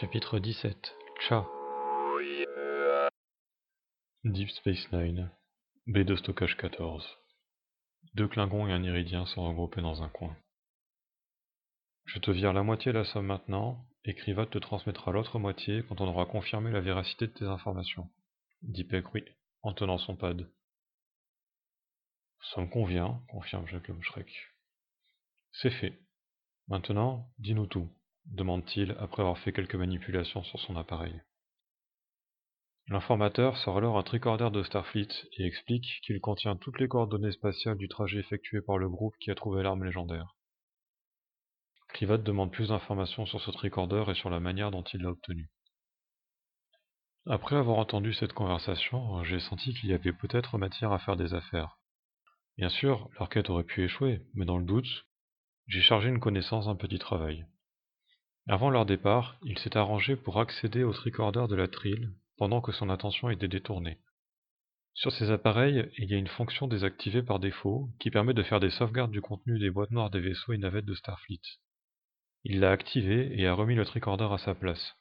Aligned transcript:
Chapitre 0.00 0.38
17 0.38 0.94
Tcha 1.20 1.46
Deep 4.24 4.50
Space 4.50 4.92
Nine 4.92 5.30
Baie 5.86 6.04
de 6.04 6.14
stockage 6.16 6.56
14 6.58 7.02
Deux 8.14 8.28
Klingons 8.28 8.68
et 8.68 8.72
un 8.72 8.82
Iridien 8.82 9.24
sont 9.24 9.48
regroupés 9.48 9.80
dans 9.80 10.02
un 10.02 10.10
coin. 10.10 10.36
Je 12.04 12.18
te 12.18 12.30
vire 12.30 12.52
la 12.52 12.62
moitié 12.62 12.92
de 12.92 12.98
la 12.98 13.04
somme 13.04 13.26
maintenant, 13.26 13.86
et 14.04 14.14
Krivat 14.14 14.46
te 14.46 14.58
transmettra 14.58 15.12
l'autre 15.12 15.38
moitié 15.38 15.82
quand 15.88 16.02
on 16.02 16.08
aura 16.08 16.26
confirmé 16.26 16.70
la 16.70 16.80
véracité 16.80 17.26
de 17.26 17.32
tes 17.32 17.46
informations, 17.46 18.10
dit 18.62 18.84
Pegri, 18.84 19.24
en 19.62 19.72
tenant 19.72 19.98
son 19.98 20.14
pad. 20.16 20.50
Ça 22.52 22.60
me 22.60 22.66
convient, 22.66 23.22
confirme 23.28 23.66
Jacques 23.66 24.02
Shrek. 24.02 24.30
C'est 25.52 25.70
fait. 25.70 25.98
Maintenant, 26.68 27.30
dis-nous 27.38 27.66
tout, 27.66 27.88
demande-t-il 28.26 28.92
après 28.98 29.22
avoir 29.22 29.38
fait 29.38 29.52
quelques 29.52 29.74
manipulations 29.74 30.42
sur 30.42 30.60
son 30.60 30.76
appareil. 30.76 31.20
L'informateur 32.88 33.56
sort 33.56 33.78
alors 33.78 33.96
un 33.96 34.02
tricorder 34.02 34.50
de 34.50 34.62
Starfleet 34.62 35.08
et 35.38 35.46
explique 35.46 36.00
qu'il 36.04 36.20
contient 36.20 36.56
toutes 36.56 36.78
les 36.78 36.88
coordonnées 36.88 37.32
spatiales 37.32 37.78
du 37.78 37.88
trajet 37.88 38.18
effectué 38.18 38.60
par 38.60 38.76
le 38.76 38.90
groupe 38.90 39.14
qui 39.20 39.30
a 39.30 39.34
trouvé 39.34 39.62
l'arme 39.62 39.84
légendaire. 39.84 40.36
Krivat 41.88 42.18
demande 42.18 42.52
plus 42.52 42.68
d'informations 42.68 43.24
sur 43.24 43.40
ce 43.40 43.50
tricorder 43.50 44.04
et 44.08 44.14
sur 44.14 44.28
la 44.28 44.40
manière 44.40 44.70
dont 44.70 44.82
il 44.82 45.00
l'a 45.00 45.10
obtenu. 45.10 45.50
Après 47.26 47.56
avoir 47.56 47.78
entendu 47.78 48.12
cette 48.12 48.34
conversation, 48.34 49.24
j'ai 49.24 49.40
senti 49.40 49.72
qu'il 49.72 49.88
y 49.88 49.94
avait 49.94 50.12
peut-être 50.12 50.58
matière 50.58 50.92
à 50.92 50.98
faire 50.98 51.16
des 51.16 51.32
affaires. 51.32 51.78
Bien 52.58 52.68
sûr, 52.68 53.08
leur 53.18 53.30
quête 53.30 53.48
aurait 53.48 53.64
pu 53.64 53.82
échouer, 53.82 54.20
mais 54.34 54.44
dans 54.44 54.58
le 54.58 54.66
doute, 54.66 55.06
j'ai 55.66 55.80
chargé 55.80 56.10
une 56.10 56.20
connaissance 56.20 56.66
d'un 56.66 56.76
petit 56.76 56.98
travail. 56.98 57.46
Avant 58.46 58.68
leur 58.68 58.84
départ, 58.84 59.38
il 59.42 59.58
s'est 59.58 59.76
arrangé 59.76 60.16
pour 60.16 60.38
accéder 60.38 60.84
au 60.84 60.92
tricorder 60.92 61.46
de 61.48 61.54
la 61.54 61.66
Trill 61.66 62.12
pendant 62.36 62.60
que 62.60 62.72
son 62.72 62.90
attention 62.90 63.30
était 63.30 63.48
détournée. 63.48 63.98
Sur 64.92 65.12
ces 65.12 65.30
appareils, 65.30 65.90
il 65.98 66.10
y 66.10 66.14
a 66.14 66.18
une 66.18 66.28
fonction 66.28 66.68
désactivée 66.68 67.22
par 67.22 67.40
défaut 67.40 67.88
qui 67.98 68.10
permet 68.10 68.34
de 68.34 68.42
faire 68.42 68.60
des 68.60 68.70
sauvegardes 68.70 69.10
du 69.10 69.22
contenu 69.22 69.58
des 69.58 69.70
boîtes 69.70 69.90
noires 69.90 70.10
des 70.10 70.20
vaisseaux 70.20 70.52
et 70.52 70.58
navettes 70.58 70.84
de 70.84 70.94
Starfleet. 70.94 71.40
Il 72.44 72.60
l'a 72.60 72.70
activé 72.70 73.40
et 73.40 73.46
a 73.46 73.54
remis 73.54 73.74
le 73.74 73.86
tricorder 73.86 74.28
à 74.30 74.38
sa 74.38 74.54
place. 74.54 74.94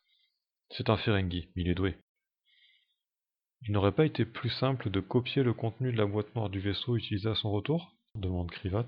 C'est 0.71 0.89
un 0.89 0.97
Ferengi, 0.97 1.49
il 1.55 1.67
est 1.67 1.75
doué. 1.75 1.97
Il 3.63 3.73
n'aurait 3.73 3.91
pas 3.91 4.05
été 4.05 4.25
plus 4.25 4.49
simple 4.49 4.89
de 4.89 4.99
copier 4.99 5.43
le 5.43 5.53
contenu 5.53 5.91
de 5.91 5.97
la 5.97 6.05
boîte 6.05 6.33
noire 6.33 6.49
du 6.49 6.59
vaisseau 6.59 6.95
utilisé 6.95 7.29
à 7.29 7.35
son 7.35 7.51
retour? 7.51 7.95
demande 8.15 8.51
Krivat. 8.51 8.87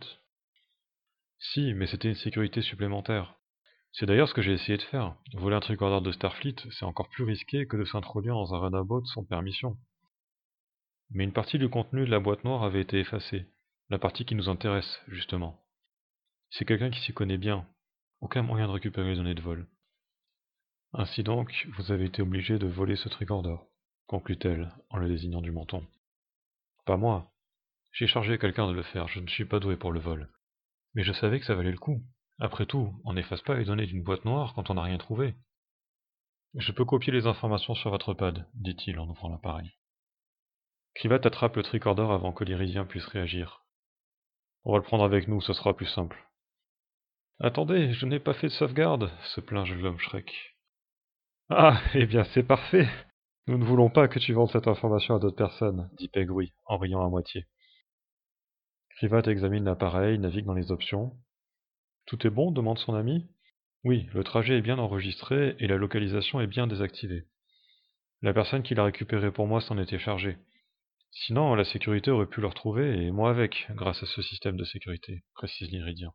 Si, 1.40 1.74
mais 1.74 1.88
c'était 1.88 2.10
une 2.10 2.16
sécurité 2.16 2.62
supplémentaire. 2.62 3.36
C'est 3.98 4.06
d'ailleurs 4.06 4.28
ce 4.28 4.34
que 4.34 4.42
j'ai 4.42 4.52
essayé 4.52 4.78
de 4.78 4.84
faire. 4.84 5.16
Voler 5.36 5.56
un 5.56 5.62
tricorder 5.62 6.06
de 6.06 6.12
Starfleet, 6.12 6.56
c'est 6.72 6.84
encore 6.84 7.08
plus 7.08 7.24
risqué 7.24 7.66
que 7.66 7.78
de 7.78 7.86
s'introduire 7.86 8.34
dans 8.36 8.54
un 8.54 8.60
runabout 8.60 9.06
sans 9.06 9.24
permission. 9.24 9.78
Mais 11.12 11.24
une 11.24 11.32
partie 11.32 11.58
du 11.60 11.70
contenu 11.70 12.04
de 12.04 12.12
la 12.12 12.20
boîte 12.20 12.44
noire 12.44 12.64
avait 12.64 12.82
été 12.82 13.00
effacée. 13.00 13.46
La 13.90 13.98
partie 13.98 14.26
qui 14.26 14.36
nous 14.36 14.50
intéresse, 14.50 15.00
justement. 15.08 15.62
C'est 16.50 16.66
quelqu'un 16.66 16.90
qui 16.90 17.00
s'y 17.00 17.14
connaît 17.14 17.38
bien. 17.38 17.66
Aucun 18.20 18.42
moyen 18.42 18.68
de 18.68 18.74
récupérer 18.74 19.12
les 19.12 19.16
données 19.16 19.34
de 19.34 19.42
vol. 19.42 19.66
Ainsi 20.92 21.24
donc, 21.24 21.66
vous 21.78 21.94
avez 21.94 22.04
été 22.04 22.22
obligé 22.22 22.60
de 22.60 22.68
voler 22.68 22.98
ce 22.98 23.08
tricorder, 23.08 23.56
conclut-elle 24.08 24.74
en 24.90 24.98
le 24.98 25.08
désignant 25.08 25.42
du 25.42 25.52
menton. 25.52 25.88
Pas 26.86 26.98
moi. 26.98 27.32
J'ai 27.94 28.08
chargé 28.08 28.38
quelqu'un 28.38 28.68
de 28.68 28.74
le 28.74 28.84
faire, 28.84 29.08
je 29.08 29.22
ne 29.22 29.28
suis 29.28 29.46
pas 29.46 29.62
doué 29.62 29.78
pour 29.78 29.94
le 29.94 30.02
vol. 30.02 30.30
Mais 30.96 31.04
je 31.04 31.14
savais 31.14 31.40
que 31.40 31.46
ça 31.46 31.56
valait 31.56 31.72
le 31.72 31.78
coup. 31.78 32.04
Après 32.40 32.66
tout, 32.66 32.94
on 33.06 33.14
n'efface 33.14 33.42
pas 33.42 33.56
les 33.56 33.66
données 33.66 33.86
d'une 33.86 34.04
boîte 34.04 34.26
noire 34.26 34.54
quand 34.54 34.70
on 34.70 34.74
n'a 34.74 34.84
rien 34.84 34.98
trouvé. 34.98 35.36
Je 36.56 36.72
peux 36.72 36.86
copier 36.86 37.14
les 37.14 37.28
informations 37.28 37.76
sur 37.76 37.92
votre 37.92 38.14
pad, 38.14 38.48
dit-il 38.54 39.00
en 39.00 39.10
ouvrant 39.10 39.30
l'appareil. 39.30 39.74
Krivat 40.96 41.20
attrape 41.24 41.56
le 41.56 41.64
tricorder 41.64 42.04
avant 42.04 42.32
que 42.32 42.44
l'Iridien 42.44 42.86
puisse 42.86 43.06
réagir. 43.08 43.66
On 44.64 44.72
va 44.72 44.78
le 44.78 44.84
prendre 44.84 45.04
avec 45.04 45.28
nous, 45.28 45.42
ce 45.42 45.54
sera 45.54 45.76
plus 45.76 45.86
simple. 45.86 46.18
Attendez, 47.40 47.94
je 47.94 48.06
n'ai 48.06 48.20
pas 48.20 48.34
fait 48.34 48.48
de 48.48 48.54
sauvegarde, 48.54 49.12
se 49.36 49.42
plaint 49.42 49.68
l'homme 49.68 50.00
Shrek. 50.00 50.56
Ah, 51.50 51.82
eh 51.94 52.06
bien 52.06 52.24
c'est 52.34 52.44
parfait. 52.44 52.88
Nous 53.48 53.58
ne 53.58 53.66
voulons 53.66 53.90
pas 53.90 54.08
que 54.08 54.20
tu 54.20 54.34
vendes 54.34 54.50
cette 54.50 54.68
information 54.68 55.16
à 55.16 55.20
d'autres 55.20 55.36
personnes, 55.36 55.90
dit 55.98 56.08
Pegui, 56.08 56.54
en 56.66 56.78
riant 56.78 57.06
à 57.06 57.10
moitié. 57.10 57.46
Krivat 58.98 59.24
examine 59.28 59.66
l'appareil, 59.66 60.18
navigue 60.18 60.46
dans 60.46 60.54
les 60.54 60.72
options, 60.72 61.18
tout 62.06 62.26
est 62.26 62.30
bon 62.30 62.52
demande 62.52 62.80
son 62.80 62.94
ami. 62.94 63.26
Oui, 63.84 64.08
le 64.14 64.24
trajet 64.24 64.58
est 64.58 64.62
bien 64.62 64.80
enregistré 64.80 65.56
et 65.60 65.68
la 65.68 65.78
localisation 65.78 66.40
est 66.42 66.48
bien 66.48 66.68
désactivée. 66.68 67.26
La 68.22 68.34
personne 68.34 68.64
qui 68.64 68.76
l'a 68.76 68.84
récupéré 68.84 69.32
pour 69.32 69.48
moi 69.48 69.62
s'en 69.62 69.78
était 69.78 70.00
chargée. 70.00 70.38
Sinon, 71.12 71.56
la 71.56 71.64
sécurité 71.64 72.12
aurait 72.12 72.28
pu 72.28 72.42
le 72.42 72.48
retrouver, 72.48 73.06
et 73.06 73.12
moi 73.12 73.30
avec, 73.30 73.68
grâce 73.72 74.04
à 74.04 74.06
ce 74.06 74.22
système 74.22 74.58
de 74.58 74.66
sécurité, 74.66 75.24
précise 75.34 75.72
l'Iridien. 75.72 76.12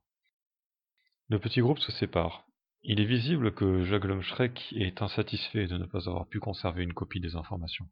Le 1.29 1.39
petit 1.39 1.61
groupe 1.61 1.79
se 1.79 1.93
sépare. 1.93 2.45
Il 2.83 3.01
est 3.01 3.07
visible 3.07 3.55
que 3.55 3.85
Jaglom 3.85 4.23
Shrek 4.23 4.73
est 4.77 5.01
insatisfait 5.01 5.67
de 5.67 5.79
ne 5.79 5.87
pas 5.87 6.09
avoir 6.09 6.29
pu 6.29 6.41
conserver 6.41 6.83
une 6.83 6.93
copie 6.93 7.21
des 7.21 7.37
informations. 7.37 7.87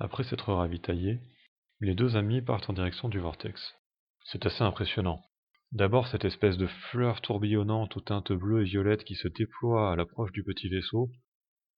Après 0.00 0.24
s'être 0.24 0.52
ravitaillés, 0.52 1.20
les 1.80 1.94
deux 1.94 2.16
amis 2.16 2.42
partent 2.42 2.68
en 2.68 2.72
direction 2.72 3.08
du 3.08 3.18
vortex. 3.18 3.74
C'est 4.24 4.44
assez 4.46 4.62
impressionnant. 4.62 5.22
D'abord 5.72 6.08
cette 6.08 6.24
espèce 6.24 6.56
de 6.56 6.66
fleur 6.66 7.20
tourbillonnante 7.20 7.96
aux 7.96 8.00
teintes 8.00 8.32
bleues 8.32 8.62
et 8.62 8.64
violettes 8.64 9.04
qui 9.04 9.16
se 9.16 9.28
déploie 9.28 9.92
à 9.92 9.96
l'approche 9.96 10.32
du 10.32 10.42
petit 10.42 10.68
vaisseau, 10.68 11.10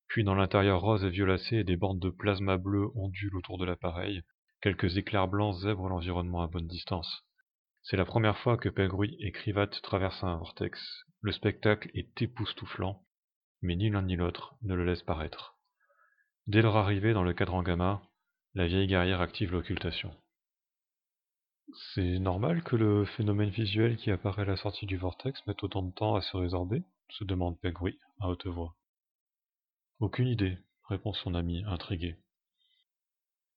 puis 0.06 0.22
dans 0.22 0.36
l'intérieur 0.36 0.80
rose 0.80 1.04
et 1.04 1.10
violacé 1.10 1.64
des 1.64 1.76
bandes 1.76 1.98
de 1.98 2.10
plasma 2.10 2.56
bleu 2.56 2.88
ondulent 2.94 3.38
autour 3.38 3.58
de 3.58 3.64
l'appareil, 3.64 4.22
quelques 4.60 4.96
éclairs 4.96 5.26
blancs 5.26 5.56
zèbrent 5.62 5.88
l'environnement 5.88 6.42
à 6.42 6.46
bonne 6.46 6.68
distance. 6.68 7.24
C'est 7.82 7.96
la 7.96 8.04
première 8.04 8.38
fois 8.38 8.56
que 8.56 8.68
Pegruy 8.68 9.16
et 9.18 9.32
Krivat 9.32 9.68
traversent 9.82 10.22
un 10.22 10.36
vortex. 10.36 10.80
Le 11.20 11.32
spectacle 11.32 11.90
est 11.94 12.22
époustouflant, 12.22 13.04
mais 13.62 13.74
ni 13.74 13.90
l'un 13.90 14.02
ni 14.02 14.16
l'autre 14.16 14.54
ne 14.62 14.74
le 14.74 14.84
laisse 14.84 15.02
paraître. 15.02 15.56
Dès 16.46 16.62
leur 16.62 16.76
arrivée 16.76 17.12
dans 17.12 17.24
le 17.24 17.32
cadran 17.32 17.62
gamma, 17.62 18.02
la 18.54 18.66
vieille 18.66 18.86
guerrière 18.86 19.20
active 19.20 19.52
l'occultation. 19.52 20.14
C'est 21.74 22.18
normal 22.18 22.62
que 22.62 22.76
le 22.76 23.04
phénomène 23.04 23.50
visuel 23.50 23.96
qui 23.96 24.10
apparaît 24.10 24.42
à 24.42 24.46
la 24.46 24.56
sortie 24.56 24.86
du 24.86 24.96
vortex 24.96 25.46
mette 25.46 25.62
autant 25.62 25.82
de 25.82 25.92
temps 25.92 26.14
à 26.14 26.20
se 26.20 26.36
résorber? 26.36 26.82
se 27.10 27.24
demande 27.24 27.58
Pegui, 27.60 27.98
à 28.20 28.28
haute 28.28 28.46
voix. 28.46 28.76
Aucune 29.98 30.28
idée, 30.28 30.58
répond 30.88 31.12
son 31.12 31.34
ami, 31.34 31.64
intrigué. 31.66 32.16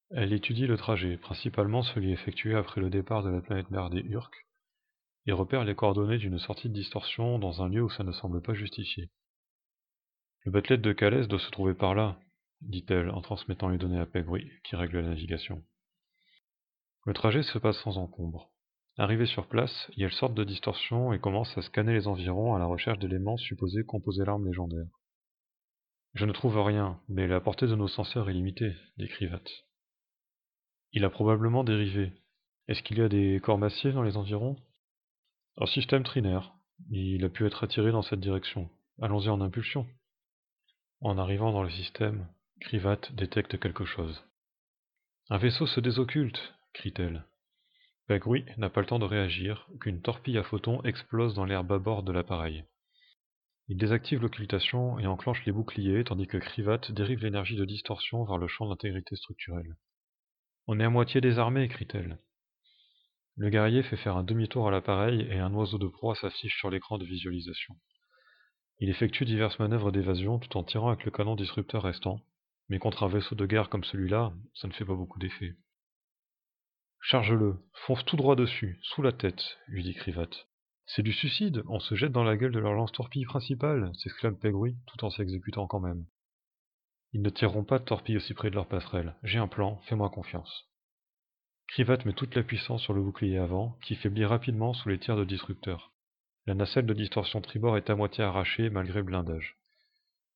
Elle 0.10 0.34
étudie 0.34 0.68
le 0.68 0.78
trajet, 0.78 1.18
principalement 1.18 1.82
celui 1.82 2.12
effectué 2.12 2.56
après 2.56 2.82
le 2.82 2.90
départ 2.90 3.24
de 3.24 3.30
la 3.30 3.42
planète 3.42 3.72
mère 3.72 3.90
des 3.90 4.02
Urk, 4.02 4.48
et 5.26 5.32
repère 5.32 5.64
les 5.64 5.76
coordonnées 5.76 6.18
d'une 6.18 6.40
sortie 6.40 6.70
de 6.70 6.74
distorsion 6.74 7.40
dans 7.40 7.64
un 7.64 7.70
lieu 7.70 7.84
où 7.84 7.90
ça 7.90 8.04
ne 8.04 8.12
semble 8.12 8.42
pas 8.42 8.54
justifié. 8.54 9.10
Le 10.46 10.52
batelet 10.52 10.78
de 10.78 10.94
Calès 10.94 11.28
doit 11.28 11.40
se 11.40 11.52
trouver 11.52 11.74
par 11.74 11.96
là, 11.96 12.20
dit-elle 12.62 13.10
en 13.10 13.22
transmettant 13.22 13.70
les 13.70 13.78
données 13.78 14.00
à 14.00 14.06
Pegui, 14.06 14.52
qui 14.64 14.76
règle 14.76 15.00
la 15.00 15.10
navigation. 15.10 15.64
Le 17.06 17.14
trajet 17.14 17.44
se 17.44 17.58
passe 17.58 17.78
sans 17.84 17.98
encombre. 17.98 18.50
Arrivée 18.98 19.26
sur 19.26 19.48
place, 19.48 19.92
elle 19.98 20.12
sort 20.12 20.30
de 20.30 20.44
distorsion 20.44 21.14
et 21.14 21.20
commence 21.20 21.58
à 21.58 21.62
scanner 21.62 21.94
les 21.94 22.08
environs 22.08 22.54
à 22.54 22.60
la 22.60 22.66
recherche 22.66 23.00
d'éléments 23.00 23.38
supposés 23.38 23.84
composer 23.84 24.24
l'arme 24.24 24.46
légendaire. 24.46 24.88
Je 26.14 26.26
ne 26.26 26.32
trouve 26.32 26.62
rien, 26.62 27.02
mais 27.10 27.28
la 27.28 27.42
portée 27.42 27.66
de 27.66 27.76
nos 27.76 27.88
senseurs 27.88 28.30
est 28.30 28.34
limitée, 28.34 28.76
dit 28.98 29.08
Krivat. 29.08 29.44
Il 30.92 31.04
a 31.06 31.10
probablement 31.10 31.64
dérivé. 31.64 32.14
Est-ce 32.68 32.84
qu'il 32.84 33.00
y 33.00 33.02
a 33.02 33.10
des 33.10 33.42
corps 33.44 33.58
massifs 33.58 33.94
dans 33.94 34.04
les 34.04 34.16
environs? 34.16 34.56
Un 35.58 35.66
système 35.66 36.04
trinaire. 36.04 36.54
Il 36.92 37.26
a 37.26 37.30
pu 37.30 37.46
être 37.48 37.64
attiré 37.64 37.92
dans 37.92 38.04
cette 38.04 38.20
direction. 38.20 38.70
Allons-y 39.02 39.30
en 39.30 39.42
impulsion. 39.42 39.88
En 41.02 41.18
arrivant 41.18 41.52
dans 41.52 41.64
le 41.64 41.72
système, 41.72 42.28
Krivat 42.62 43.00
détecte 43.14 43.60
quelque 43.60 43.86
chose. 43.86 44.24
Un 45.30 45.38
vaisseau 45.38 45.66
se 45.66 45.80
désocculte, 45.80 46.54
crie-t-elle. 46.74 47.26
Pegui 48.08 48.44
n'a 48.58 48.70
pas 48.70 48.82
le 48.82 48.88
temps 48.88 49.00
de 49.00 49.06
réagir 49.06 49.70
qu'une 49.80 50.02
torpille 50.02 50.38
à 50.38 50.44
photons 50.44 50.82
explose 50.84 51.34
dans 51.34 51.46
l'air 51.46 51.64
bâbord 51.64 52.04
de 52.04 52.12
l'appareil. 52.12 52.66
Il 53.70 53.78
désactive 53.78 54.22
l'occultation 54.22 55.00
et 55.00 55.08
enclenche 55.08 55.46
les 55.46 55.54
boucliers 55.54 56.04
tandis 56.04 56.28
que 56.28 56.38
Krivat 56.38 56.82
dérive 56.90 57.24
l'énergie 57.24 57.56
de 57.56 57.64
distorsion 57.64 58.26
vers 58.26 58.38
le 58.38 58.48
champ 58.48 58.68
d'intégrité 58.68 59.16
structurelle. 59.16 59.78
On 60.68 60.80
est 60.80 60.84
à 60.84 60.90
moitié 60.90 61.22
désarmé, 61.22 61.70
crie-t-elle. 61.70 62.20
Le 63.38 63.50
guerrier 63.50 63.84
fait 63.84 63.98
faire 63.98 64.18
un 64.18 64.24
demi-tour 64.24 64.68
à 64.68 64.72
l'appareil 64.72 65.22
et 65.32 65.40
un 65.40 65.54
oiseau 65.54 65.78
de 65.78 65.88
proie 65.88 66.16
s'affiche 66.16 66.58
sur 66.60 66.70
l'écran 66.70 66.98
de 66.98 67.06
visualisation. 67.06 67.76
Il 68.80 68.90
effectue 68.90 69.26
diverses 69.26 69.60
manœuvres 69.60 69.92
d'évasion 69.92 70.40
tout 70.40 70.58
en 70.58 70.64
tirant 70.64 70.90
avec 70.90 71.06
le 71.06 71.12
canon 71.12 71.36
disrupteur 71.36 71.84
restant, 71.84 72.20
mais 72.70 72.80
contre 72.80 73.04
un 73.04 73.08
vaisseau 73.08 73.36
de 73.36 73.46
guerre 73.46 73.70
comme 73.70 73.84
celui-là, 73.84 74.34
ça 74.54 74.68
ne 74.68 74.74
fait 74.74 74.86
pas 74.86 74.96
beaucoup 74.96 75.20
d'effet. 75.20 75.56
Charge-le, 77.06 77.58
fonce 77.86 78.06
tout 78.06 78.16
droit 78.16 78.38
dessus, 78.38 78.80
sous 78.82 79.02
la 79.02 79.12
tête, 79.12 79.58
lui 79.68 79.84
dit 79.84 79.94
Krivat. 79.94 80.30
C'est 80.86 81.04
du 81.04 81.12
suicide, 81.12 81.62
on 81.68 81.82
se 81.82 81.96
jette 81.96 82.14
dans 82.14 82.24
la 82.24 82.38
gueule 82.38 82.54
de 82.54 82.60
leur 82.60 82.72
lance-torpille 82.72 83.26
principale, 83.26 83.92
s'exclame 83.96 84.40
Pegruy, 84.40 84.78
tout 84.88 85.04
en 85.04 85.10
s'exécutant 85.10 85.68
quand 85.68 85.82
même. 85.82 86.06
Ils 87.12 87.22
ne 87.22 87.30
tireront 87.30 87.66
pas 87.66 87.80
de 87.80 87.84
torpille 87.84 88.16
aussi 88.16 88.34
près 88.34 88.50
de 88.50 88.56
leur 88.56 88.70
passerelle. 88.70 89.18
J'ai 89.22 89.38
un 89.38 89.50
plan, 89.50 89.82
fais-moi 89.84 90.10
confiance. 90.12 90.70
Krivat 91.68 91.98
met 92.06 92.14
toute 92.14 92.36
la 92.36 92.44
puissance 92.44 92.82
sur 92.82 92.94
le 92.94 93.04
bouclier 93.04 93.38
avant, 93.38 93.78
qui 93.84 93.96
faiblit 93.96 94.24
rapidement 94.24 94.74
sous 94.74 94.88
les 94.88 94.98
tirs 94.98 95.18
de 95.18 95.26
disrupteur. 95.26 95.92
La 96.46 96.54
nacelle 96.54 96.86
de 96.86 96.94
distorsion 96.94 97.42
tribord 97.42 97.76
est 97.76 97.90
à 97.90 97.96
moitié 97.96 98.24
arrachée 98.24 98.70
malgré 98.70 99.00
le 99.00 99.06
blindage. 99.06 99.58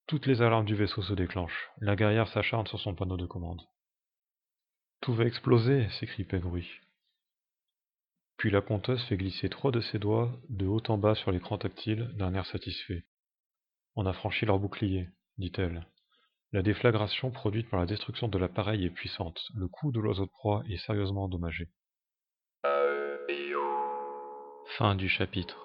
Toutes 0.05 0.25
les 0.25 0.41
alarmes 0.41 0.65
du 0.65 0.75
vaisseau 0.75 1.01
se 1.01 1.13
déclenchent. 1.13 1.69
La 1.79 1.95
guerrière 1.95 2.27
s'acharne 2.27 2.67
sur 2.67 2.81
son 2.81 2.93
panneau 2.93 3.15
de 3.15 3.25
commande. 3.25 3.61
Tout 5.01 5.13
va 5.13 5.25
exploser, 5.25 5.87
s'écrie 5.99 6.23
Pegruy. 6.23 6.67
Puis 8.37 8.51
la 8.51 8.61
conteuse 8.61 9.03
fait 9.05 9.17
glisser 9.17 9.49
trois 9.49 9.71
de 9.71 9.81
ses 9.81 9.99
doigts 9.99 10.31
de 10.49 10.65
haut 10.65 10.83
en 10.89 10.97
bas 10.97 11.15
sur 11.15 11.31
l'écran 11.31 11.57
tactile 11.57 12.09
d'un 12.15 12.33
air 12.33 12.45
satisfait. 12.45 13.05
On 13.95 14.05
a 14.05 14.13
franchi 14.13 14.45
leur 14.45 14.59
bouclier, 14.59 15.09
dit-elle. 15.37 15.87
La 16.51 16.61
déflagration 16.61 17.31
produite 17.31 17.69
par 17.69 17.79
la 17.79 17.85
destruction 17.85 18.27
de 18.27 18.37
l'appareil 18.37 18.85
est 18.85 18.89
puissante. 18.89 19.41
Le 19.55 19.67
coup 19.67 19.91
de 19.91 19.99
l'oiseau 19.99 20.25
de 20.25 20.31
proie 20.31 20.63
est 20.69 20.77
sérieusement 20.77 21.25
endommagé. 21.25 21.67
Fin 24.77 24.95
du 24.95 25.09
chapitre. 25.09 25.57